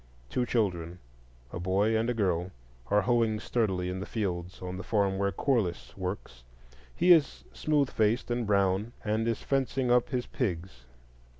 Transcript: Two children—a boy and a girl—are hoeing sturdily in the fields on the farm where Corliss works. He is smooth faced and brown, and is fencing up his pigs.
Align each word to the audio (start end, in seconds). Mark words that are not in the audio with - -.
Two 0.31 0.47
children—a 0.47 1.59
boy 1.59 1.95
and 1.95 2.09
a 2.09 2.15
girl—are 2.15 3.03
hoeing 3.03 3.39
sturdily 3.39 3.87
in 3.87 3.99
the 3.99 4.07
fields 4.07 4.59
on 4.59 4.75
the 4.77 4.83
farm 4.83 5.19
where 5.19 5.31
Corliss 5.31 5.95
works. 5.95 6.43
He 6.95 7.11
is 7.11 7.43
smooth 7.53 7.91
faced 7.91 8.31
and 8.31 8.47
brown, 8.47 8.93
and 9.05 9.27
is 9.27 9.43
fencing 9.43 9.91
up 9.91 10.09
his 10.09 10.25
pigs. 10.25 10.85